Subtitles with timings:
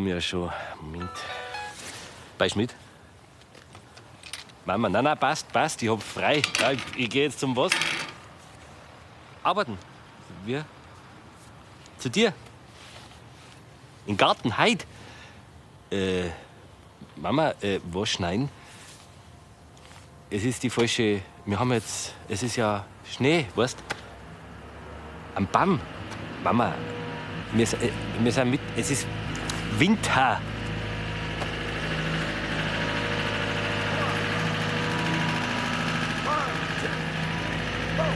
[0.00, 0.50] komme ja schon.
[0.80, 1.10] Moment.
[2.38, 2.74] Beißt mit?
[4.64, 5.82] Mama, nein, nein, passt, passt.
[5.82, 6.40] Ich hab frei.
[6.58, 7.70] Ja, ich, ich gehe jetzt zum was?
[9.42, 9.76] Arbeiten.
[10.46, 10.64] Wir?
[11.98, 12.32] Zu dir?
[14.06, 14.86] Im Garten, heut?
[15.90, 16.30] Äh,
[17.16, 18.48] Mama, äh, was schneiden?
[20.30, 21.20] Es ist die falsche.
[21.44, 22.14] Wir haben jetzt.
[22.26, 23.76] Es ist ja Schnee, weißt
[25.34, 25.78] Am Baum.
[26.42, 26.72] Mama,
[27.52, 28.60] wir, äh, wir sind mit.
[28.78, 29.06] Es ist
[29.78, 30.40] Winter.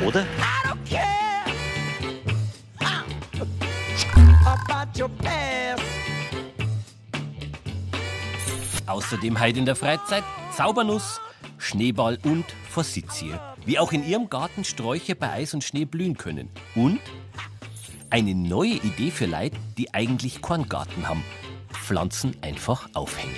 [0.04, 0.22] Oder?
[0.22, 1.14] I don't care
[4.44, 5.82] about your past.
[8.86, 11.20] Außerdem heute in der Freizeit Zaubernuss,
[11.58, 13.34] Schneeball und Forsythie.
[13.64, 16.50] Wie auch in ihrem Garten Sträucher bei Eis und Schnee blühen können.
[16.74, 17.00] Und
[18.10, 21.24] eine neue Idee für Leute, die eigentlich keinen Garten haben.
[21.84, 23.36] Pflanzen einfach aufhängen.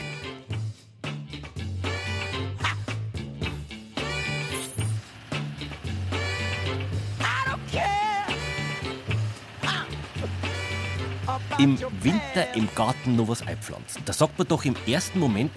[11.59, 14.03] Im Winter im Garten noch was einpflanzen.
[14.05, 15.51] Da sagt man doch im ersten Moment,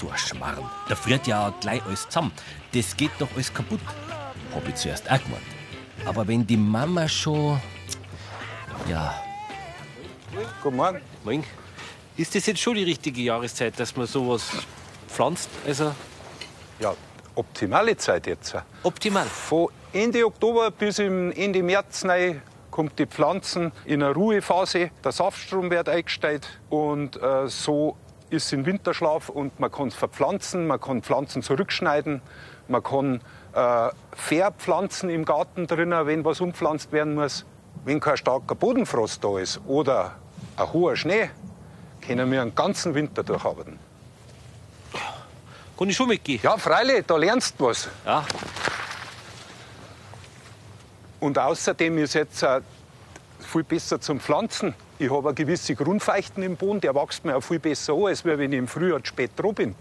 [0.00, 0.64] so ein Schmarrn.
[0.88, 2.32] Da friert ja gleich alles zusammen.
[2.72, 3.80] Das geht doch alles kaputt.
[4.52, 5.42] Hab ich zuerst auch gemeint.
[6.06, 7.60] Aber wenn die Mama schon.
[8.88, 9.14] Ja,
[10.62, 11.00] Guten Morgen.
[11.24, 11.44] Moin.
[12.16, 14.50] Ist das jetzt schon die richtige Jahreszeit, dass man sowas
[15.08, 15.48] pflanzt?
[15.66, 15.92] Also
[16.78, 16.94] Ja,
[17.34, 18.54] optimale Zeit jetzt.
[18.82, 19.24] optimal.
[19.24, 24.90] Von Ende Oktober bis im Ende März rein kommt die Pflanzen in eine Ruhephase.
[25.04, 27.96] Der Saftstrom wird eingestellt und äh, so
[28.30, 32.22] ist in Winterschlaf und man kann verpflanzen, man kann Pflanzen zurückschneiden,
[32.68, 33.20] man kann
[33.54, 37.44] äh, verpflanzen im Garten drinnen, wenn was umpflanzt werden muss.
[37.84, 40.16] Wenn kein starker Bodenfrost da ist oder
[40.56, 41.30] ein hoher Schnee,
[42.02, 43.78] können wir einen ganzen Winter durcharbeiten.
[45.78, 46.40] Kann ich schon mitgehen?
[46.42, 47.88] Ja, freilich, da lernst du was.
[48.04, 48.24] Ja.
[51.20, 52.60] Und außerdem ist jetzt äh,
[53.40, 54.74] viel besser zum Pflanzen.
[54.98, 58.24] Ich habe eine gewisse Grundfeuchten im Boden, der wächst mir auch viel besser an, als
[58.24, 59.74] wenn ich im Frühjahr zu spät dran bin.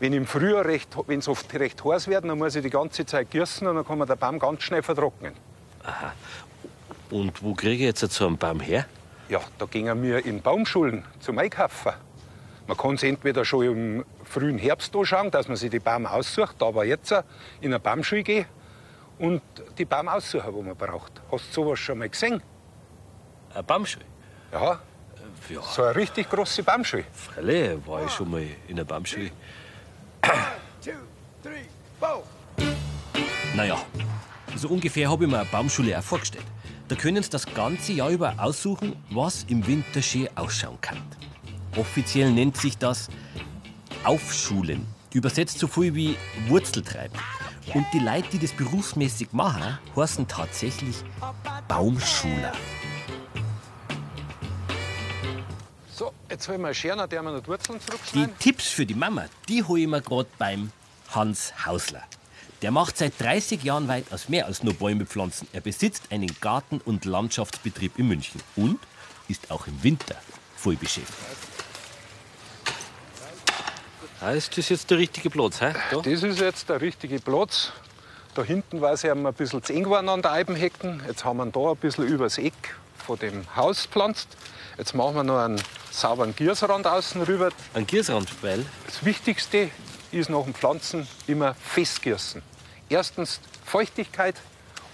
[0.00, 3.06] Wenn im Frühjahr recht, wenn es oft recht heiß wird, dann muss ich die ganze
[3.06, 5.34] Zeit gießen und dann kann man der Baum ganz schnell vertrocknen.
[7.10, 8.86] Und wo kriege ich jetzt so einen Baum her?
[9.28, 11.92] Ja, da gehen wir in Baumschulen zum Einkaufen.
[12.66, 16.62] Man kann es entweder schon im frühen Herbst anschauen, dass man sich die Baum aussucht,
[16.62, 17.22] aber jetzt äh,
[17.60, 18.46] in eine Baumschule gehen
[19.18, 19.42] und
[19.78, 21.12] die Baum aussuchen, wo man braucht.
[21.30, 22.42] Hast du sowas schon mal gesehen?
[23.52, 24.04] Eine Baumschule?
[24.52, 24.78] Ja,
[25.50, 27.04] Ja, so eine richtig große Baumschule.
[27.12, 29.30] freilich war ich schon mal in einer Baumschule.
[30.82, 30.90] two,
[31.42, 31.64] three,
[32.00, 32.22] four.
[33.54, 33.78] Naja,
[34.56, 36.44] so ungefähr habe ich mir eine Baumschule auch vorgestellt.
[36.86, 41.02] Da können Sie das ganze Jahr über aussuchen, was im Winter schön ausschauen kann.
[41.76, 43.08] Offiziell nennt sich das
[44.04, 44.86] Aufschulen.
[45.14, 46.16] Übersetzt so viel wie
[46.48, 47.18] Wurzeltreiben.
[47.72, 50.96] Und die Leute, die das berufsmäßig machen, heißen tatsächlich
[51.68, 52.52] Baumschuler.
[55.90, 58.38] So, jetzt holen wir einen Scherner, der mir noch die Wurzeln Die zurückschneiden.
[58.38, 60.70] Tipps für die Mama, die hole ich mir gerade beim
[61.14, 62.02] Hans Hausler.
[62.64, 65.46] Der macht seit 30 Jahren weitaus mehr als nur Bäume pflanzen.
[65.52, 68.78] Er besitzt einen Garten- und Landschaftsbetrieb in München und
[69.28, 70.16] ist auch im Winter
[70.56, 71.12] voll beschäftigt.
[74.22, 75.60] Ah, ist das jetzt der richtige Platz?
[75.60, 75.66] He?
[75.90, 76.00] Da?
[76.00, 77.70] Das ist jetzt der richtige Platz.
[78.32, 81.02] Da hinten war es ja ein bisschen zu eng geworden an der Eibenhecken.
[81.06, 84.38] Jetzt haben wir ihn da ein bisschen übers Eck von dem Haus gepflanzt.
[84.78, 85.60] Jetzt machen wir noch einen
[85.90, 87.50] sauberen Giersrand außen rüber.
[87.74, 89.68] Ein Giersrand, weil Das Wichtigste
[90.12, 92.53] ist nach dem Pflanzen immer festgießen.
[92.94, 94.36] Erstens Feuchtigkeit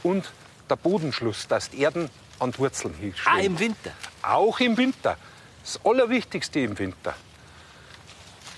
[0.03, 0.33] und
[0.71, 3.41] der Bodenschluss, dass die Erden an die Wurzeln ah, hinstehen.
[3.45, 3.93] im Winter.
[4.23, 5.19] Auch im Winter.
[5.63, 7.15] Das Allerwichtigste im Winter.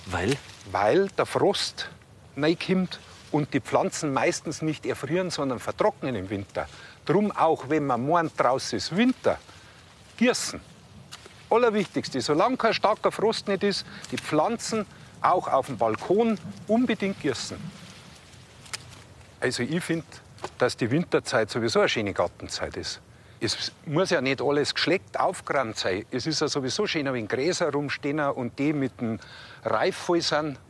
[0.06, 0.38] Weil?
[0.70, 1.88] weil der Frost
[2.36, 3.00] reinkommt
[3.32, 6.68] und die Pflanzen meistens nicht erfrieren, sondern vertrocknen im Winter.
[7.04, 9.38] Drum auch, wenn man meint, draußen ist Winter,
[10.18, 10.60] gießen.
[11.50, 14.86] Allerwichtigste, solange kein starker Frost nicht ist, die Pflanzen
[15.20, 17.81] auch auf dem Balkon unbedingt gießen.
[19.42, 20.06] Also ich finde,
[20.58, 23.00] dass die Winterzeit sowieso eine schöne Gartenzeit ist.
[23.40, 26.04] Es muss ja nicht alles geschleckt aufgerannt sein.
[26.12, 29.18] Es ist ja sowieso schön, wenn Gräser rumstehen und die mit dem
[29.64, 30.60] Reif voll sind.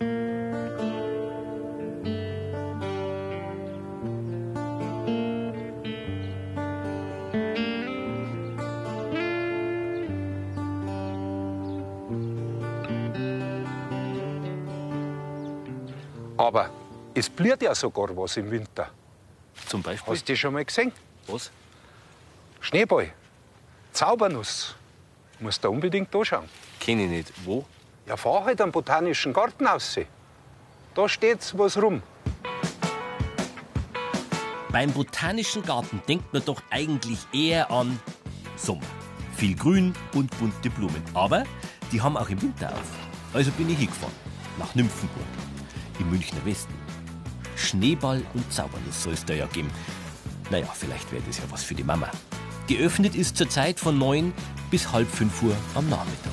[17.23, 18.91] Es blüht ja sogar was im Winter.
[19.69, 20.13] Zum Beispiel?
[20.13, 20.91] Hast du das schon mal gesehen?
[21.29, 21.53] Was?
[22.61, 23.13] Schneeball,
[23.93, 24.75] Zaubernuss.
[25.39, 26.49] Musst du unbedingt anschauen.
[26.81, 27.33] Kenne ich nicht.
[27.45, 27.65] Wo?
[28.07, 29.99] Ja, fahr halt am Botanischen Garten aus.
[30.95, 32.03] Da steht's was rum.
[34.73, 38.01] Beim Botanischen Garten denkt man doch eigentlich eher an
[38.57, 38.83] Sommer.
[39.37, 41.05] Viel Grün und bunte Blumen.
[41.15, 41.45] Aber
[41.93, 42.91] die haben auch im Winter auf.
[43.33, 44.15] Also bin ich hingefahren.
[44.59, 45.27] Nach Nymphenburg.
[46.01, 46.82] Im Münchner Westen.
[47.73, 49.71] Schneeball und Zaubernuss soll es da ja geben.
[50.51, 52.11] Naja, vielleicht wäre das ja was für die Mama.
[52.67, 54.35] Geöffnet ist zurzeit von 9
[54.71, 56.33] bis halb 5 Uhr am Nachmittag.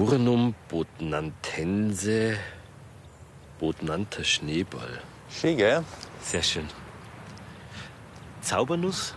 [0.00, 2.38] Viburnum bodnantense,
[3.58, 5.02] bodnanter Schneeball.
[5.28, 5.84] Schön, gell?
[6.22, 6.66] Sehr schön.
[8.40, 9.14] Zaubernuss?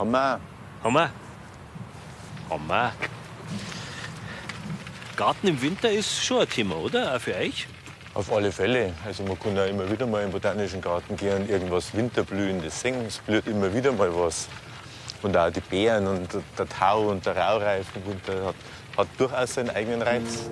[0.00, 0.40] Haben wir.
[0.82, 1.10] Haben wir.
[2.50, 2.92] Haben wir.
[5.14, 7.14] Garten im Winter ist schon ein Thema, oder?
[7.14, 7.68] Auch für euch?
[8.12, 8.94] Auf alle Fälle.
[9.04, 13.06] Also man kann ja immer wieder mal im Botanischen Garten gehen und irgendwas Winterblühendes sehen.
[13.06, 14.48] Es blüht immer wieder mal was.
[15.26, 18.54] Und auch die Beeren und der Tau und der Raureif im Winter hat,
[18.96, 20.48] hat durchaus seinen eigenen Reiz.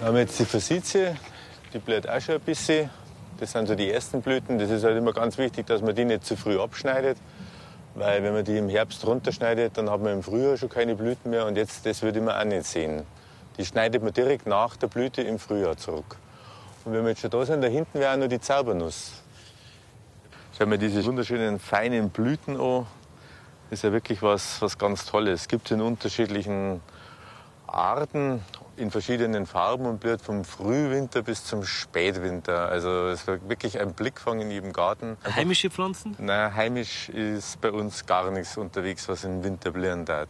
[0.00, 1.14] Wir haben jetzt die Forsythie,
[1.72, 2.90] die blüht auch schon ein bisschen.
[3.38, 4.58] Das sind so die ersten Blüten.
[4.58, 7.18] Das ist halt immer ganz wichtig, dass man die nicht zu früh abschneidet.
[7.94, 11.30] Weil wenn man die im Herbst runterschneidet, dann hat man im Frühjahr schon keine Blüten
[11.30, 11.46] mehr.
[11.46, 13.04] Und jetzt, das würde man auch nicht sehen.
[13.58, 16.16] Die schneidet man direkt nach der Blüte im Frühjahr zurück.
[16.84, 19.22] Und wenn wir jetzt schon da sind, da hinten wäre auch noch die Zaubernuss.
[20.56, 22.86] Schauen wir diese wunderschönen feinen Blüten an.
[23.68, 25.42] Das ist ja wirklich was, was ganz Tolles.
[25.42, 26.80] Es gibt in unterschiedlichen
[27.66, 28.42] Arten,
[28.76, 32.68] in verschiedenen Farben und blüht vom Frühwinter bis zum Spätwinter.
[32.68, 35.16] Also es ist wirklich ein Blickfang in jedem Garten.
[35.34, 36.16] Heimische Pflanzen?
[36.18, 40.28] Nein, heimisch ist bei uns gar nichts unterwegs, was im Winter blühen darf.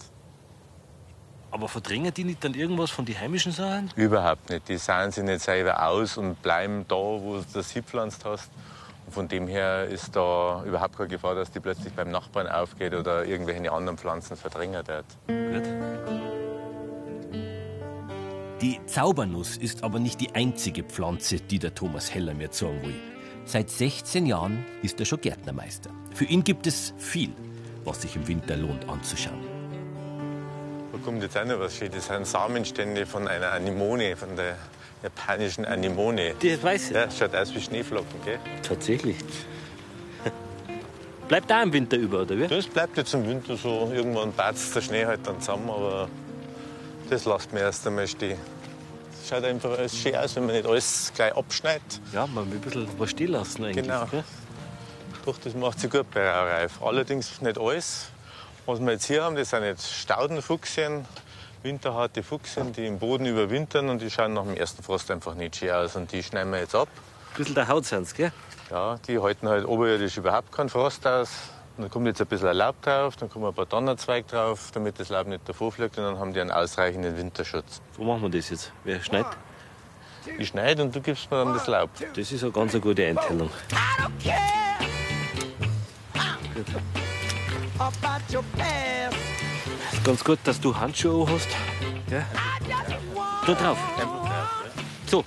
[1.51, 3.91] Aber verdrängen die nicht dann irgendwas von den heimischen Sachen?
[3.97, 4.69] Überhaupt nicht.
[4.69, 8.51] Die sahen sich nicht selber aus und bleiben da, wo du sie gepflanzt hast.
[9.07, 12.93] Und von dem her ist da überhaupt keine Gefahr, dass die plötzlich beim Nachbarn aufgeht
[12.93, 15.07] oder irgendwelche anderen Pflanzen verdrängen wird.
[15.29, 16.46] Gut.
[18.63, 22.95] Die Zaubernuss ist aber nicht die einzige Pflanze, die der Thomas Heller mir zeigen will.
[23.45, 25.91] Seit 16 Jahren ist er schon Gärtnermeister.
[26.15, 27.33] Für ihn gibt es viel,
[27.85, 29.45] was sich im Winter lohnt anzuschauen.
[30.91, 32.07] Da kommt jetzt auch noch was Schönes.
[32.07, 34.57] Das sind Samenstände von einer Anemone, von der
[35.03, 36.35] japanischen Anemone.
[36.41, 36.97] Das weiß ich.
[36.97, 38.39] Ja, schaut aus wie Schneeflocken, gell?
[38.63, 39.19] Tatsächlich.
[41.29, 42.47] Bleibt da im Winter über, oder wie?
[42.47, 43.93] Das bleibt jetzt im Winter so.
[43.95, 46.09] Irgendwann batzt der Schnee halt dann zusammen, aber
[47.11, 48.39] das lasst mir erst einmal stehen.
[49.23, 52.01] Es schaut einfach alles schön aus, wenn man nicht alles gleich abschneidet.
[52.13, 53.85] Ja, man will ein bisschen was stehen lassen eigentlich.
[53.87, 54.07] Genau.
[54.07, 54.25] gell?
[55.25, 56.81] Doch, das macht sich gut bei Raureif.
[56.83, 58.07] Allerdings nicht alles.
[58.67, 61.05] Was wir jetzt hier haben, das sind jetzt Staudenfuchsien,
[61.63, 65.57] winterharte Fuchsien, die im Boden überwintern und die schauen nach dem ersten Frost einfach nicht
[65.57, 65.97] schön aus.
[65.97, 66.89] Und die schneiden wir jetzt ab.
[67.33, 68.33] Ein bisschen der Haut sind's, gell?
[68.71, 71.31] Ja, die halten halt oberirdisch überhaupt keinen Frost aus.
[71.77, 74.99] Und dann kommt jetzt ein bisschen Laub drauf, dann kommen ein paar Donnerzweig drauf, damit
[74.99, 75.99] das Laub nicht davor fliegt.
[75.99, 77.83] Und dann haben die einen ausreichenden Winterschutz.
[77.99, 78.73] Wo machen wir das jetzt?
[78.85, 79.37] Wer schneidet?
[80.39, 81.91] Ich schneide und du gibst mir dann das Laub.
[82.15, 83.51] Das ist eine ganz eine gute Einteilung.
[89.93, 91.49] Ist ganz gut, dass du Handschuhe hast.
[93.15, 93.79] Want Da drauf.
[95.07, 95.25] So,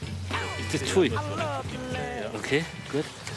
[0.59, 1.19] ist das zu viel?
[2.35, 2.65] Okay.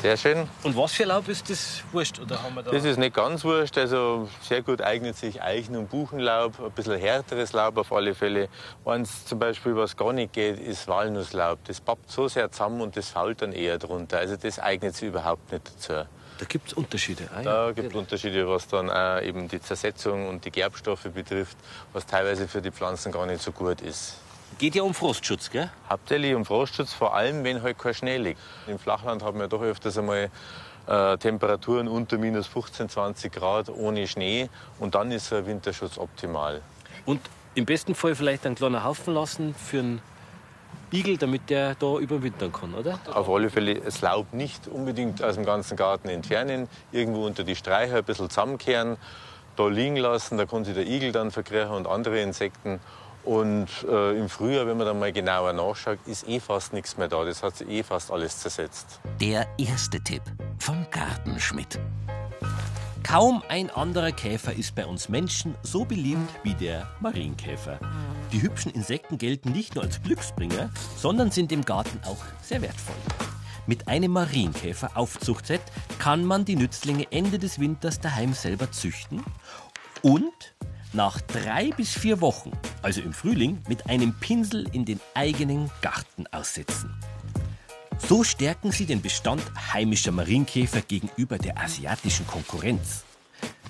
[0.02, 0.49] Sehr schön.
[0.64, 1.85] Und was für Laub ist das?
[1.92, 2.18] Wurscht?
[2.18, 2.73] Oder haben wir da?
[2.73, 3.78] Das ist nicht ganz wurscht.
[3.78, 6.59] Also sehr gut eignet sich Eichen- und Buchenlaub.
[6.59, 8.49] Ein bisschen härteres Laub auf alle Fälle.
[8.85, 11.61] Eins zum Beispiel, was gar nicht geht, ist Walnusslaub.
[11.66, 14.18] Das pappt so sehr zusammen und das fault dann eher drunter.
[14.18, 15.92] Also das eignet sich überhaupt nicht dazu.
[15.92, 17.28] da gibt es Unterschiede.
[17.32, 17.73] Ah, Da ja.
[17.73, 21.56] gibt es Unterschiede, was dann auch eben die Zersetzung und die Gerbstoffe betrifft,
[21.92, 24.16] was teilweise für die Pflanzen gar nicht so gut ist.
[24.59, 25.71] Geht ja um Frostschutz, gell?
[25.88, 28.40] Hauptsächlich um Frostschutz, vor allem wenn halt kein Schnee liegt.
[28.66, 30.30] Im Flachland haben wir doch öfters einmal
[30.87, 36.62] äh, Temperaturen unter minus 15, 20 Grad ohne Schnee und dann ist ein Winterschutz optimal.
[37.04, 37.21] Und
[37.54, 40.02] im besten Fall vielleicht einen kleinen Haufen lassen für einen
[40.92, 42.99] Igel, damit der da überwintern kann, oder?
[43.12, 47.56] Auf alle Fälle das Laub nicht unbedingt aus dem ganzen Garten entfernen, irgendwo unter die
[47.56, 48.97] Streicher ein bisschen zusammenkehren,
[49.56, 52.80] da liegen lassen, da kann sich der Igel dann verkriechen und andere Insekten.
[53.25, 57.09] Und äh, im Frühjahr, wenn man dann mal genauer nachschaut, ist eh fast nichts mehr
[57.09, 57.25] da.
[57.25, 59.00] Das hat sich eh fast alles zersetzt.
[59.21, 60.23] Der erste Tipp
[60.59, 61.79] vom Gartenschmidt.
[63.05, 67.79] Kaum ein anderer Käfer ist bei uns Menschen so beliebt wie der Marienkäfer.
[68.33, 72.97] Die hübschen Insekten gelten nicht nur als Glücksbringer, sondern sind im Garten auch sehr wertvoll.
[73.67, 75.61] Mit einem Marienkäfer-Aufzuchtset
[75.99, 79.23] kann man die Nützlinge Ende des Winters daheim selber züchten
[80.02, 80.55] und
[80.93, 86.27] nach drei bis vier Wochen, also im Frühling, mit einem Pinsel in den eigenen Garten
[86.31, 86.95] aussetzen.
[87.99, 93.05] So stärken sie den Bestand heimischer Marienkäfer gegenüber der asiatischen Konkurrenz.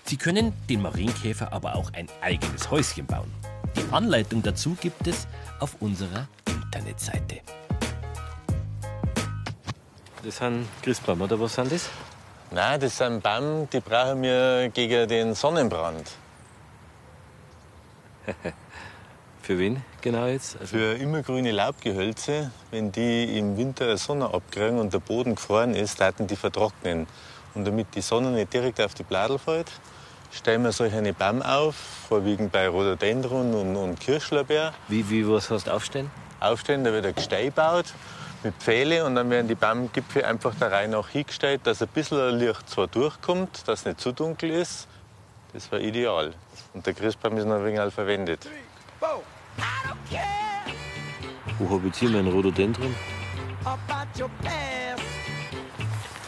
[0.04, 3.30] Sie können den Marienkäfer aber auch ein eigenes Häuschen bauen.
[3.76, 5.26] Die Anleitung dazu gibt es
[5.60, 7.40] auf unserer Internetseite.
[10.24, 11.88] Das sind Christbaum, oder was sind das?
[12.50, 16.10] Nein, das sind Bäume, die brauchen wir gegen den Sonnenbrand.
[19.42, 20.56] Für wen genau jetzt?
[20.60, 25.98] Also Für immergrüne Laubgehölze, wenn die im Winter Sonne abkriegen und der Boden gefroren ist,
[25.98, 27.08] laten die vertrocknen.
[27.54, 29.70] Und damit die Sonne nicht direkt auf die Bladel fällt,
[30.30, 31.74] stellen wir solche eine Baum auf,
[32.08, 34.72] vorwiegend bei Rhododendron und, und Kirschlorbeer.
[34.88, 36.10] wie, wie, was heißt aufstehen?
[36.40, 37.92] Aufstellen, da wird ein Gestei gebaut
[38.42, 42.38] mit Pfähle und dann werden die Baumgipfel einfach der Reihe nach hingestellt, dass ein bisschen
[42.38, 44.88] Licht zwar durchkommt, dass es nicht zu dunkel ist.
[45.52, 46.32] Das war ideal.
[46.74, 48.48] Und der Christbaum ist noch ein wenig verwendet.
[51.58, 52.94] Wo habe ich jetzt hier meinen Rhododendron?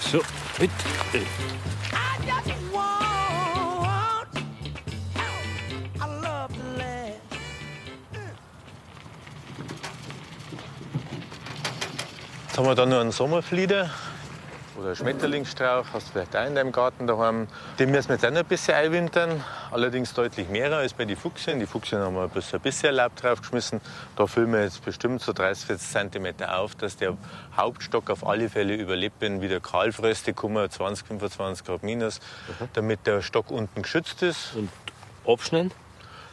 [0.01, 0.21] So,
[0.61, 0.71] mit.
[12.47, 13.91] Jetzt haben wir da noch einen Sommerflieder
[14.77, 17.49] oder einen Schmetterlingsstrauch, hast du vielleicht auch in deinem Garten daheim.
[17.81, 19.43] Den müssen wir jetzt auch noch ein bisschen einwintern,
[19.75, 21.59] allerdings deutlich mehr als bei den Fuchsien.
[21.59, 23.81] Die Fuchsien haben wir ein bisschen, ein bisschen Laub draufgeschmissen.
[24.14, 27.16] Da füllen wir jetzt bestimmt so 30, 40 cm auf, dass der
[27.57, 32.21] Hauptstock auf alle Fälle überlebt, wenn wieder Kahlfröste kommen, 20, 25 Grad minus,
[32.73, 34.54] damit der Stock unten geschützt ist.
[34.54, 34.71] und
[35.26, 35.73] abschneiden?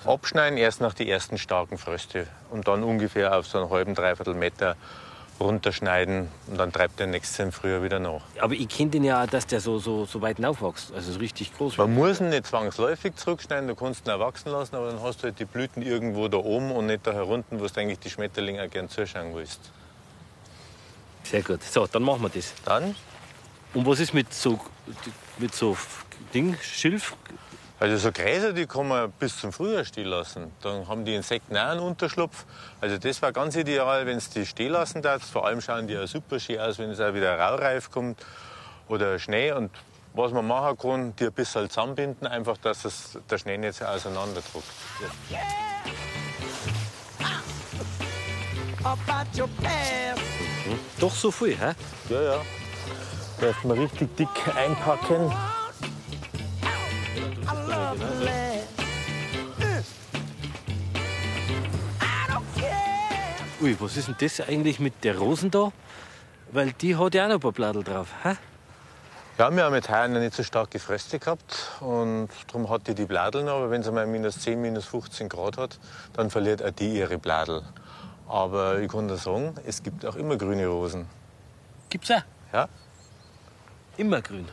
[0.06, 4.36] Abschneiden erst nach die ersten starken Fröste und dann ungefähr auf so einen halben, dreiviertel
[4.36, 4.76] Meter
[5.42, 8.22] runterschneiden und dann treibt der nächste im Frühjahr wieder nach.
[8.40, 10.94] Aber ich kenne den ja, dass der so, so, so weit aufwächst.
[10.94, 11.88] Also so richtig groß wird.
[11.88, 15.24] Man muss ihn nicht zwangsläufig zurückschneiden, du kannst ihn erwachsen lassen, aber dann hast du
[15.24, 18.64] halt die Blüten irgendwo da oben und nicht da herunten, wo du eigentlich die Schmetterlinge
[18.64, 19.60] auch gern zuschauen willst.
[21.24, 21.64] Sehr gut.
[21.64, 22.54] So, dann machen wir das.
[22.66, 22.96] Dann,
[23.74, 24.60] Und was ist mit so,
[25.38, 25.78] mit so
[26.34, 27.16] Ding, Schilf?
[27.82, 30.52] Also so Gräser, die kann man bis zum Frühjahr stehen lassen.
[30.62, 32.46] Dann haben die Insekten auch einen Unterschlupf.
[32.80, 35.32] Also das war ganz ideal, wenn es die stehen lassen darfst.
[35.32, 38.24] Vor allem schauen die auch super schön aus, wenn es auch wieder raureif kommt
[38.88, 39.52] oder Schnee.
[39.52, 39.72] Und
[40.14, 43.86] was man machen kann, die ein bisschen zusammenbinden, einfach, dass es der Schnee nicht so
[43.86, 44.68] auseinanderdruckt.
[49.36, 50.22] Your past.
[51.00, 51.74] Doch so viel, hä?
[52.10, 52.42] Ja, ja.
[53.40, 55.32] Darf man richtig dick einpacken.
[63.62, 65.74] Ui, was ist denn das eigentlich mit der Rosen da?
[66.52, 68.08] Weil die hat ja auch noch ein paar Bladel drauf.
[68.24, 68.36] Hä?
[69.38, 72.96] Ja, wir haben jetzt heuer noch nicht so starke Fröste gehabt und darum hat die
[72.96, 73.50] die Bladeln.
[73.50, 75.78] Aber wenn es mal minus 10, minus 15 Grad hat,
[76.14, 77.62] dann verliert auch die ihre Bladel.
[78.28, 81.08] Aber ich kann dir sagen, es gibt auch immer grüne Rosen.
[81.90, 82.24] Gibt's auch.
[82.54, 82.70] Ja?
[83.98, 84.48] Immer grün.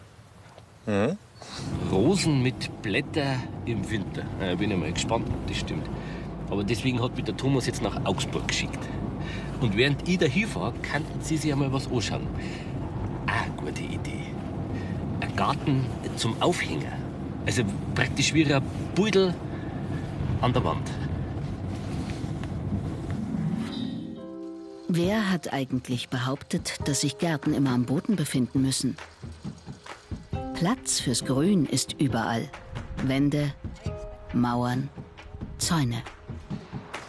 [0.87, 1.19] Mhm.
[1.91, 4.25] Rosen mit Blätter im Winter.
[4.41, 5.89] Ja, bin ich mal gespannt, ob das stimmt.
[6.51, 8.79] Aber deswegen hat mich der Thomas jetzt nach Augsburg geschickt.
[9.61, 12.27] Und während ich da hinfahre, könnten Sie sich einmal was anschauen.
[13.27, 14.33] Ah, gute Idee.
[15.21, 15.85] Ein Garten
[16.17, 16.87] zum Aufhängen.
[17.47, 17.63] Also
[17.95, 18.63] praktisch wie ein
[18.95, 19.35] Beutel
[20.41, 20.91] an der Wand.
[24.91, 28.97] Wer hat eigentlich behauptet, dass sich Gärten immer am Boden befinden müssen?
[30.59, 32.49] Platz fürs Grün ist überall.
[33.05, 33.55] Wände,
[34.33, 34.89] Mauern,
[35.59, 36.03] Zäune.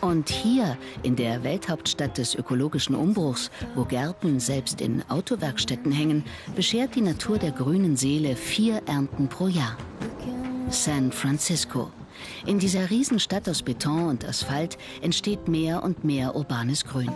[0.01, 6.25] Und hier in der Welthauptstadt des ökologischen Umbruchs, wo Gärten selbst in Autowerkstätten hängen,
[6.55, 9.75] beschert die Natur der grünen Seele vier Ernten pro Jahr.
[10.69, 11.89] San Francisco.
[12.45, 17.11] In dieser Riesenstadt aus Beton und Asphalt entsteht mehr und mehr urbanes Grün.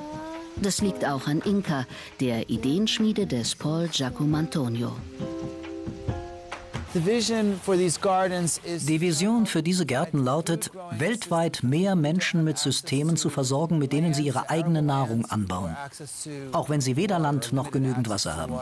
[0.56, 1.86] Das liegt auch an Inca,
[2.20, 4.94] der Ideenschmiede des Paul Giacomo Antonio.
[6.95, 7.05] Die
[9.01, 14.23] Vision für diese Gärten lautet, weltweit mehr Menschen mit Systemen zu versorgen, mit denen sie
[14.23, 15.75] ihre eigene Nahrung anbauen,
[16.51, 18.53] auch wenn sie weder Land noch genügend Wasser haben.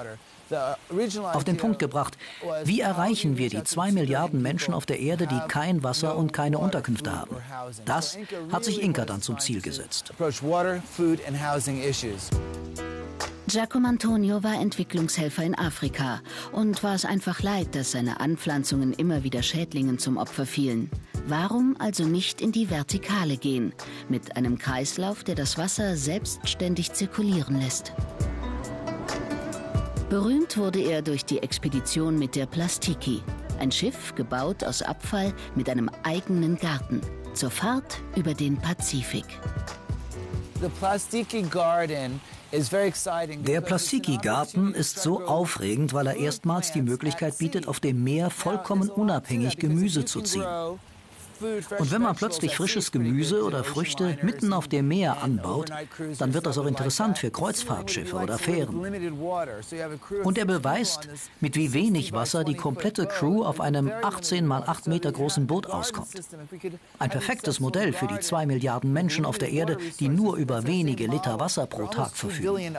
[1.33, 2.17] Auf den Punkt gebracht,
[2.63, 6.57] wie erreichen wir die zwei Milliarden Menschen auf der Erde, die kein Wasser und keine
[6.57, 7.35] Unterkünfte haben?
[7.85, 8.17] Das
[8.51, 10.13] hat sich Inka dann zum Ziel gesetzt.
[13.51, 16.21] Giacomo Antonio war Entwicklungshelfer in Afrika
[16.53, 20.89] und war es einfach leid, dass seine Anpflanzungen immer wieder Schädlingen zum Opfer fielen.
[21.27, 23.73] Warum also nicht in die Vertikale gehen,
[24.07, 27.91] mit einem Kreislauf, der das Wasser selbstständig zirkulieren lässt?
[30.09, 33.21] Berühmt wurde er durch die Expedition mit der Plastiki,
[33.59, 37.01] ein Schiff gebaut aus Abfall mit einem eigenen Garten,
[37.33, 39.25] zur Fahrt über den Pazifik.
[40.61, 42.21] The Plastiki Garden.
[42.51, 48.89] Der Plastiki-Garten ist so aufregend, weil er erstmals die Möglichkeit bietet, auf dem Meer vollkommen
[48.89, 50.45] unabhängig Gemüse zu ziehen.
[51.79, 55.71] Und wenn man plötzlich frisches Gemüse oder Früchte mitten auf dem Meer anbaut,
[56.17, 58.75] dann wird das auch interessant für Kreuzfahrtschiffe oder Fähren.
[60.23, 64.87] Und er beweist, mit wie wenig Wasser die komplette Crew auf einem 18 mal 8
[64.87, 66.09] Meter großen Boot auskommt.
[66.99, 71.07] Ein perfektes Modell für die zwei Milliarden Menschen auf der Erde, die nur über wenige
[71.07, 72.75] Liter Wasser pro Tag verfügen.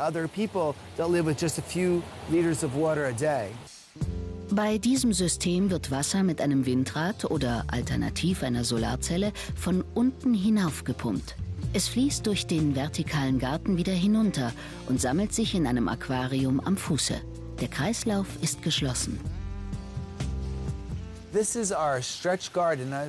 [4.55, 10.85] Bei diesem System wird Wasser mit einem Windrad oder alternativ einer Solarzelle von unten hinauf
[10.85, 11.37] gepumpt.
[11.73, 14.53] Es fließt durch den vertikalen Garten wieder hinunter
[14.91, 17.15] und sammelt sich in einem Aquarium am Fuße.
[17.63, 19.19] Der Kreislauf ist geschlossen.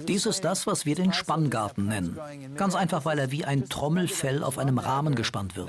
[0.08, 2.18] Dies ist das, was wir den Spanngarten nennen.
[2.56, 5.68] Ganz einfach, weil er wie ein Trommelfell auf einem Rahmen gespannt wird.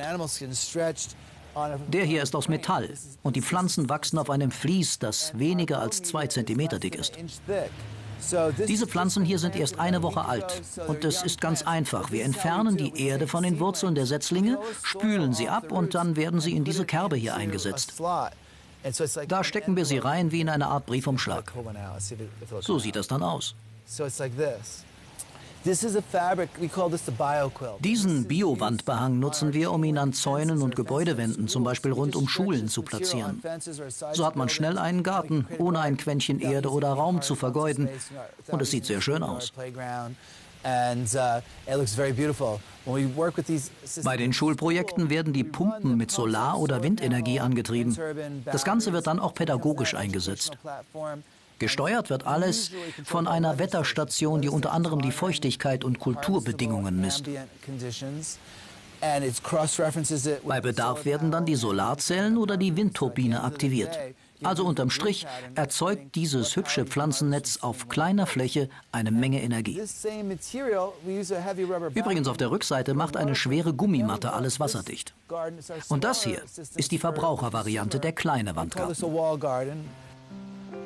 [1.88, 2.90] Der hier ist aus Metall
[3.22, 7.12] und die Pflanzen wachsen auf einem Vlies, das weniger als zwei Zentimeter dick ist.
[8.68, 12.10] Diese Pflanzen hier sind erst eine Woche alt und es ist ganz einfach.
[12.10, 16.40] Wir entfernen die Erde von den Wurzeln der Setzlinge, spülen sie ab und dann werden
[16.40, 17.94] sie in diese Kerbe hier eingesetzt.
[19.28, 21.52] Da stecken wir sie rein wie in eine Art Briefumschlag.
[22.60, 23.54] So sieht das dann aus.
[27.80, 32.68] Diesen Biowandbehang nutzen wir, um ihn an Zäunen und Gebäudewänden, zum Beispiel rund um Schulen,
[32.68, 33.42] zu platzieren.
[34.12, 37.88] So hat man schnell einen Garten, ohne ein Quäntchen Erde oder Raum zu vergeuden.
[38.48, 39.52] Und es sieht sehr schön aus.
[42.86, 43.00] Uh,
[44.02, 47.96] Bei den Schulprojekten werden die Pumpen mit Solar- oder Windenergie angetrieben.
[48.44, 50.56] Das Ganze wird dann auch pädagogisch eingesetzt.
[51.64, 52.72] Gesteuert wird alles
[53.04, 57.24] von einer Wetterstation, die unter anderem die Feuchtigkeit und Kulturbedingungen misst.
[60.46, 63.98] Bei Bedarf werden dann die Solarzellen oder die Windturbine aktiviert.
[64.42, 69.80] Also unterm Strich erzeugt dieses hübsche Pflanzennetz auf kleiner Fläche eine Menge Energie.
[71.94, 75.14] Übrigens auf der Rückseite macht eine schwere Gummimatte alles wasserdicht.
[75.88, 76.42] Und das hier
[76.76, 78.94] ist die Verbrauchervariante, der kleine Wandgarten.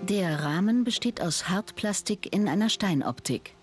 [0.02, 3.54] Der Rahmen besteht aus Hartplastik in einer Steinoptik.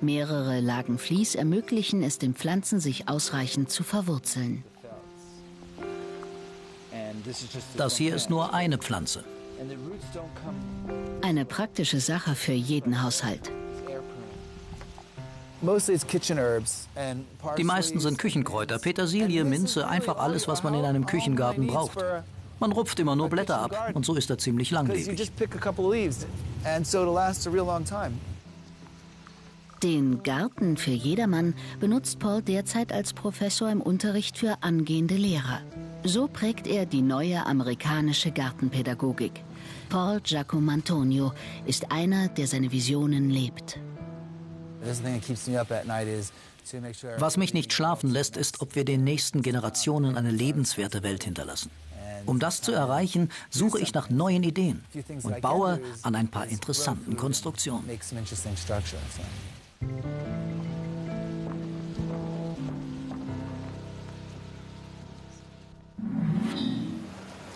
[0.00, 4.64] Mehrere Lagen Vlies ermöglichen es den Pflanzen, sich ausreichend zu verwurzeln.
[7.76, 9.24] Das hier ist nur eine Pflanze.
[11.22, 13.50] Eine praktische Sache für jeden Haushalt.
[17.56, 22.04] Die meisten sind Küchenkräuter, Petersilie, Minze, einfach alles, was man in einem Küchengarten braucht.
[22.62, 25.32] Man rupft immer nur Blätter ab und so ist er ziemlich langlebig.
[29.82, 35.60] Den Garten für jedermann benutzt Paul derzeit als Professor im Unterricht für angehende Lehrer.
[36.04, 39.42] So prägt er die neue amerikanische Gartenpädagogik.
[39.88, 41.32] Paul Giacomantonio
[41.66, 43.80] ist einer, der seine Visionen lebt.
[47.18, 51.72] Was mich nicht schlafen lässt, ist, ob wir den nächsten Generationen eine lebenswerte Welt hinterlassen.
[52.26, 54.84] Um das zu erreichen, suche ich nach neuen Ideen
[55.22, 57.84] und baue an ein paar interessanten Konstruktionen.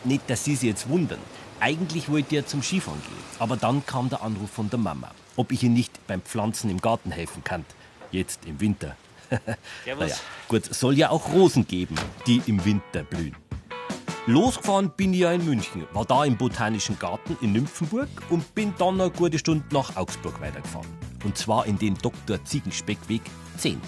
[0.05, 1.19] Nicht, dass Sie sich jetzt wundern.
[1.59, 3.17] Eigentlich wollte ich ja zum Skifahren gehen.
[3.39, 6.81] Aber dann kam der Anruf von der Mama, ob ich ihr nicht beim Pflanzen im
[6.81, 7.65] Garten helfen kann.
[8.13, 8.97] Jetzt im Winter.
[9.87, 10.15] naja,
[10.47, 13.35] gut, soll ja auch Rosen geben, die im Winter blühen.
[14.29, 18.75] Losgefahren bin ich ja in München, war da im Botanischen Garten in Nymphenburg und bin
[18.77, 20.89] dann eine gute Stunde nach Augsburg weitergefahren.
[21.23, 22.45] Und zwar in den Dr.
[22.45, 23.23] Ziegenspeck-Weg
[23.57, 23.81] 10.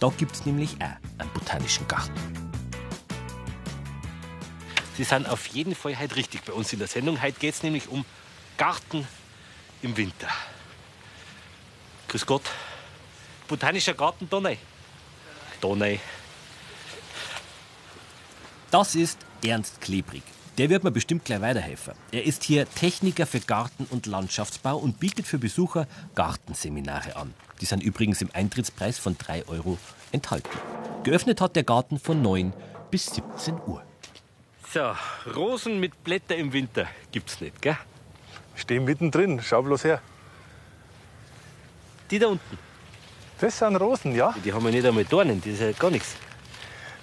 [0.00, 2.12] Da gibt's nämlich auch einen Botanischen Garten.
[4.96, 7.22] Sie sind auf jeden Fall heute richtig bei uns in der Sendung.
[7.22, 8.04] Heute geht es nämlich um
[8.56, 9.06] Garten
[9.82, 10.26] im Winter.
[12.08, 12.42] Grüß Gott.
[13.46, 14.56] Botanischer Garten Donau.
[15.60, 16.00] Donau.
[18.72, 20.22] Das ist Ernst Klebrig.
[20.58, 21.94] Der wird mir bestimmt gleich weiterhelfen.
[22.10, 27.32] Er ist hier Techniker für Garten- und Landschaftsbau und bietet für Besucher Gartenseminare an.
[27.60, 29.78] Die sind übrigens im Eintrittspreis von 3 Euro
[30.10, 30.48] enthalten.
[31.04, 32.52] Geöffnet hat der Garten von 9
[32.90, 33.82] bis 17 Uhr.
[34.72, 34.92] So,
[35.34, 37.76] Rosen mit Blätter im Winter gibt's nicht, gell?
[38.56, 40.02] Stehen mittendrin, schau bloß her.
[42.10, 42.58] Die da unten,
[43.40, 44.34] Das sind Rosen, ja?
[44.44, 46.16] die haben ja nicht einmal Dornen, das ist ja gar nichts.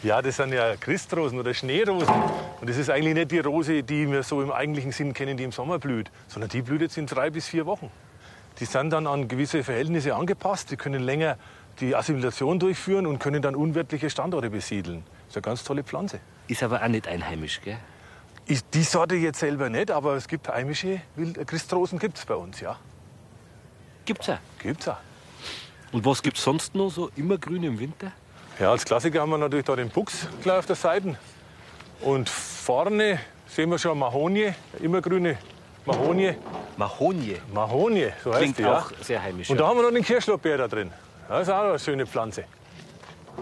[0.05, 2.13] Ja, das sind ja Christrosen oder Schneerosen.
[2.61, 5.43] Und das ist eigentlich nicht die Rose, die wir so im eigentlichen Sinn kennen, die
[5.43, 7.89] im Sommer blüht, sondern die blüht jetzt in drei bis vier Wochen.
[8.59, 10.69] Die sind dann an gewisse Verhältnisse angepasst.
[10.69, 11.39] Die können länger
[11.79, 15.03] die Assimilation durchführen und können dann unwirtliche Standorte besiedeln.
[15.07, 16.19] Das ist eine ganz tolle Pflanze.
[16.47, 17.79] Ist aber auch nicht einheimisch, gell?
[18.45, 22.59] Ich, die Sorte jetzt selber nicht, aber es gibt heimische Wild Christrosen gibt's bei uns,
[22.59, 22.77] ja.
[24.05, 24.37] Gibt's auch.
[24.59, 24.97] Gibt's auch.
[25.91, 28.11] Und was gibt's sonst noch so immergrün im Winter?
[28.59, 31.17] Ja, als Klassiker haben wir natürlich da den Buchs gleich auf der Seite.
[31.99, 35.37] Und vorne sehen wir schon Mahonie, immergrüne
[35.85, 36.35] Mahonie.
[36.77, 37.37] Mahonie.
[37.53, 38.79] Mahonie, so heißt Klingt die, ja.
[38.79, 39.49] auch sehr heimisch.
[39.49, 39.69] Und da ja.
[39.69, 40.89] haben wir noch den Kirschlorbeer da drin.
[41.27, 42.45] Das ist auch eine schöne Pflanze.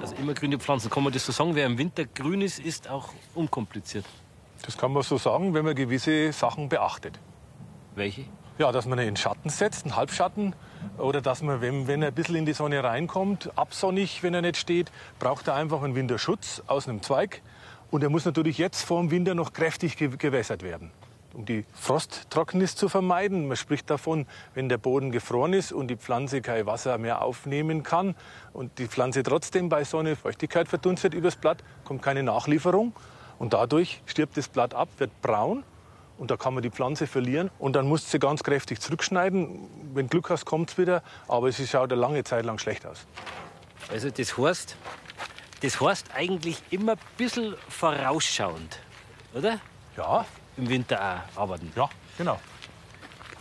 [0.02, 0.90] Also immergrüne Pflanzen.
[0.90, 1.54] Kann man das so sagen?
[1.54, 4.06] Wer im Winter grün ist, ist auch unkompliziert.
[4.66, 7.20] Das kann man so sagen, wenn man gewisse Sachen beachtet.
[7.94, 8.26] Welche?
[8.58, 10.56] Ja, dass man in Schatten setzt, einen Halbschatten.
[10.98, 14.42] Oder dass man, wenn, wenn er ein bisschen in die Sonne reinkommt, absonnig, wenn er
[14.42, 17.42] nicht steht, braucht er einfach einen Winterschutz aus einem Zweig.
[17.92, 20.92] Und er muss natürlich jetzt vor dem Winter noch kräftig ge gewässert werden.
[21.34, 23.48] Um die Frosttrocknis zu vermeiden.
[23.48, 27.82] Man spricht davon, wenn der Boden gefroren ist und die Pflanze kein Wasser mehr aufnehmen
[27.84, 28.16] kann
[28.54, 32.94] und die Pflanze trotzdem bei Sonne Feuchtigkeit verdunstet übers Blatt, kommt keine Nachlieferung.
[33.40, 35.64] Und dadurch stirbt das Blatt ab, wird braun
[36.18, 37.50] und da kann man die Pflanze verlieren.
[37.60, 39.68] Und dann musst du sie ganz kräftig zurückschneiden.
[39.94, 41.04] Wenn Glück hast, kommt es wieder.
[41.28, 43.06] Aber sie schaut eine lange Zeit lang schlecht aus.
[43.92, 44.76] Also das heißt,
[45.62, 48.80] das heißt eigentlich immer ein bisschen vorausschauend,
[49.34, 49.60] oder?
[49.98, 50.26] Ja,
[50.58, 51.72] Im Winter auch arbeiten.
[51.76, 52.40] ja, genau.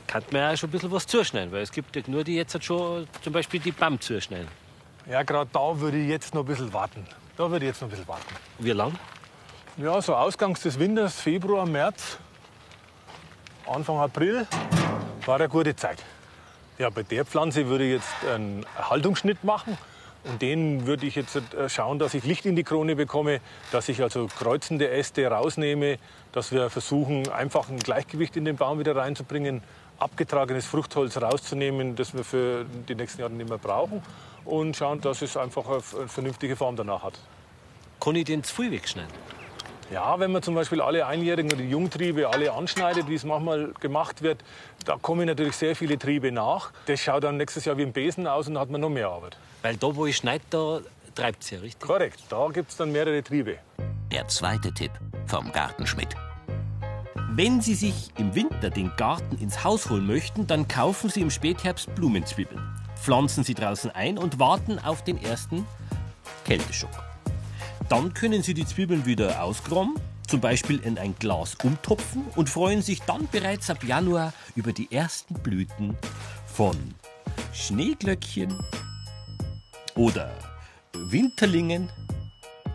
[0.07, 2.37] Kann man ja auch schon ein bisschen was zuschneiden, weil es gibt ja nur die
[2.37, 4.49] jetzt halt schon zum Beispiel die BAM zuschneiden.
[5.09, 7.07] Ja, gerade da würde ich jetzt noch ein bisschen warten.
[7.37, 8.27] Da würde ich jetzt noch ein bisschen warten.
[8.59, 8.95] Wie lang?
[9.79, 12.19] Ja, so ausgangs des Winters, Februar, März,
[13.67, 14.47] Anfang April,
[15.27, 16.03] war eine gute Zeit.
[16.79, 19.79] Ja, bei der Pflanze würde ich jetzt einen Haltungsschnitt machen.
[20.25, 23.41] Und den würde ich jetzt äh, schauen, dass ich Licht in die Krone bekomme,
[23.73, 25.99] dass ich also kreuzende Äste rausnehme,
[26.31, 29.63] dass wir versuchen, einfach ein Gleichgewicht in den Baum wieder reinzubringen,
[29.99, 34.01] abgetragenes Fruchtholz rauszunehmen, das wir für die nächsten Jahre nicht mehr brauchen
[34.45, 37.19] und schauen, dass es einfach eine vernünftige Form danach hat.
[38.01, 39.13] Kann ich den zu viel wegschneiden?
[39.93, 43.73] Ja, wenn man zum Beispiel alle Einjährigen oder die Jungtriebe alle anschneidet, wie es manchmal
[43.79, 44.43] gemacht wird,
[44.87, 46.73] da kommen natürlich sehr viele Triebe nach.
[46.87, 49.09] Das schaut dann nächstes Jahr wie ein Besen aus und dann hat man noch mehr
[49.09, 49.37] Arbeit.
[49.61, 50.81] Weil da, wo ich schneide, da
[51.15, 51.87] treibt es ja richtig.
[51.87, 53.59] Korrekt, da gibt es dann mehrere Triebe.
[54.11, 54.93] Der zweite Tipp
[55.27, 56.17] vom Gartenschmidt.
[57.35, 61.31] Wenn Sie sich im Winter den Garten ins Haus holen möchten, dann kaufen Sie im
[61.31, 62.63] Spätherbst Blumenzwiebeln.
[62.97, 65.67] Pflanzen sie draußen ein und warten auf den ersten
[66.45, 67.12] Kälteschock.
[67.93, 72.81] Dann können Sie die Zwiebeln wieder ausgraben, zum Beispiel in ein Glas umtopfen und freuen
[72.81, 75.95] sich dann bereits ab Januar über die ersten Blüten
[76.47, 76.75] von
[77.53, 78.59] Schneeglöckchen
[79.95, 80.33] oder
[80.95, 81.91] Winterlingen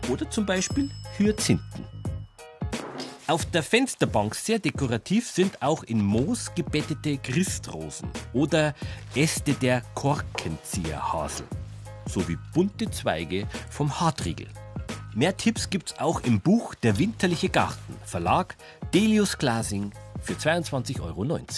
[0.08, 1.84] oder zum Beispiel Hyazinthen.
[3.26, 8.72] Auf der Fensterbank sehr dekorativ sind auch in Moos gebettete Christrosen oder
[9.16, 11.46] Äste der Korkenzieherhasel
[12.06, 14.46] sowie bunte Zweige vom Hartriegel.
[15.18, 18.54] Mehr Tipps gibt's auch im Buch Der winterliche Garten, Verlag
[18.94, 19.90] Delius Glasing
[20.22, 21.22] für 22,90 Euro.
[21.22, 21.48] Und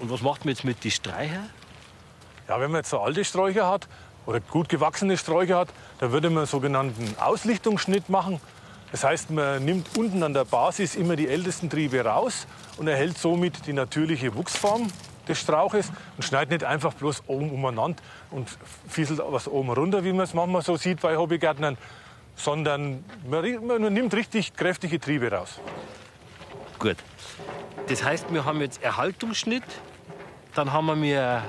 [0.00, 1.44] was macht man jetzt mit die Streicher?
[2.48, 3.88] Ja, wenn man jetzt so alte Sträucher hat
[4.24, 8.40] oder gut gewachsene Sträucher hat, dann würde man einen sogenannten Auslichtungsschnitt machen.
[8.90, 12.46] Das heißt, man nimmt unten an der Basis immer die ältesten Triebe raus
[12.78, 14.86] und erhält somit die natürliche Wuchsform
[15.30, 18.48] des Strauches und schneidet nicht einfach bloß oben umeinander und
[18.88, 21.78] fieselt was oben runter, wie man es manchmal so sieht bei Hobbygärtnern,
[22.36, 25.60] sondern man, man nimmt richtig kräftige Triebe raus.
[26.78, 26.96] Gut.
[27.88, 29.64] Das heißt, wir haben jetzt Erhaltungsschnitt,
[30.54, 31.42] dann haben wir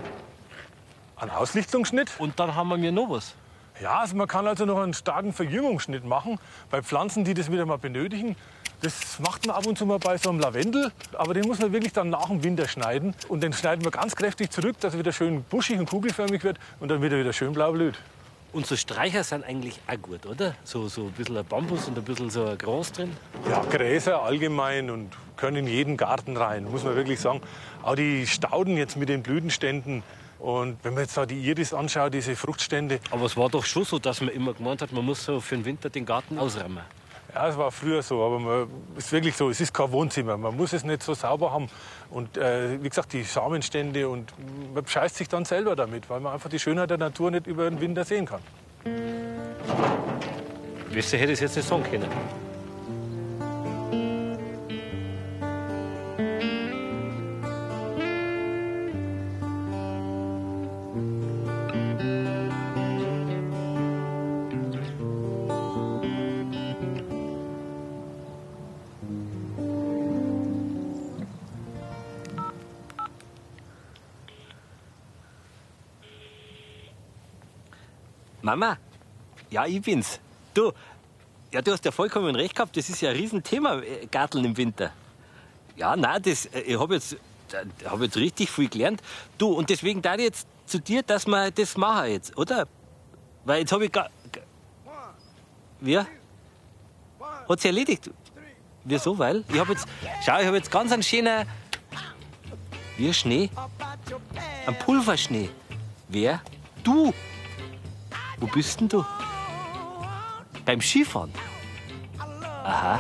[1.16, 3.36] Ein Auslichtungsschnitt und dann haben wir noch was.
[3.80, 6.40] Ja, also man kann also noch einen starken Verjüngungsschnitt machen
[6.70, 8.36] bei Pflanzen, die das wieder mal benötigen.
[8.82, 11.72] Das macht man ab und zu mal bei so einem Lavendel, aber den muss man
[11.72, 13.14] wirklich dann nach dem Winter schneiden.
[13.28, 16.58] Und den schneiden wir ganz kräftig zurück, dass er wieder schön buschig und kugelförmig wird
[16.80, 17.94] und dann wieder wieder schön blau blüht.
[18.54, 20.56] Und so Streicher sind eigentlich auch gut, oder?
[20.64, 23.16] So, so ein bisschen ein Bambus und ein bisschen so ein Gras drin.
[23.48, 27.42] Ja, Gräser allgemein und können in jeden Garten rein, muss man wirklich sagen.
[27.84, 30.02] Auch die Stauden jetzt mit den Blütenständen.
[30.40, 33.00] Und wenn man jetzt da die Iris anschaut, diese Fruchtstände.
[33.12, 35.56] Aber es war doch schon so, dass man immer gemeint hat, man muss so für
[35.56, 36.82] den Winter den Garten ausräumen.
[37.34, 38.68] Ja, es war früher so, aber
[38.98, 40.36] es ist wirklich so, es ist kein Wohnzimmer.
[40.36, 41.70] Man muss es nicht so sauber haben.
[42.10, 44.34] Und äh, wie gesagt, die Samenstände und
[44.74, 47.70] man bescheißt sich dann selber damit, weil man einfach die Schönheit der Natur nicht über
[47.70, 48.42] den Winter sehen kann.
[50.94, 52.10] Besser hätte ich es jetzt nicht sagen können.
[78.56, 78.78] Mama,
[79.50, 80.20] ja, ich bin's.
[80.54, 80.74] Du,
[81.54, 82.76] ja, du hast ja vollkommen recht gehabt.
[82.76, 84.92] Das ist ja ein Riesenthema, äh, Garteln im Winter.
[85.78, 87.18] Ja, nein, das, äh, ich habe jetzt, äh,
[87.90, 89.02] hab jetzt richtig viel gelernt.
[89.38, 92.68] Du, und deswegen da jetzt zu dir, dass wir das machen jetzt, oder?
[93.46, 94.10] Weil jetzt habe ich gar.
[94.34, 94.42] ga-
[95.80, 95.98] Wie?
[95.98, 96.08] Hat
[97.60, 98.10] sich erledigt?
[98.84, 99.18] Wieso?
[99.18, 99.46] Weil?
[99.48, 99.88] Ich habe jetzt.
[100.26, 101.48] Schau, ich habe jetzt ganz einen schönen.
[102.98, 103.50] Wie Schnee?
[104.68, 105.50] Ein Pulverschnee.
[106.10, 106.42] Wer?
[106.84, 107.14] Du!
[108.42, 109.06] Wo bist denn du?
[110.66, 111.32] Beim Skifahren?
[112.64, 113.00] Aha.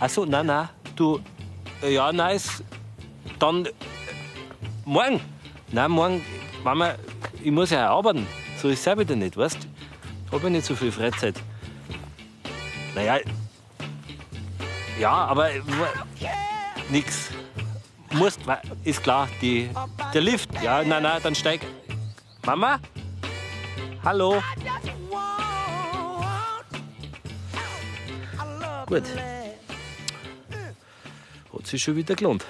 [0.00, 0.70] Ach so, na, na.
[0.96, 1.20] Du,
[1.82, 2.64] äh, ja, nice.
[3.38, 3.70] Dann, äh,
[4.86, 5.20] morgen.
[5.72, 6.24] Nein, morgen,
[6.64, 6.94] Mama,
[7.42, 8.26] ich muss ja arbeiten.
[8.56, 9.68] So ist es ja wieder nicht, weißt
[10.26, 11.36] Ich habe ja nicht so viel Freizeit.
[12.94, 13.18] Naja,
[14.98, 15.62] ja, aber äh,
[16.88, 17.30] nix.
[18.12, 18.40] Musst,
[18.84, 19.70] ist klar, die,
[20.12, 20.50] der Lift.
[20.62, 21.60] Ja, na, na, dann steig.
[22.44, 22.80] Mama?
[24.02, 24.42] Hallo?
[28.86, 29.04] Gut.
[31.52, 32.46] Hat sich schon wieder gelohnt.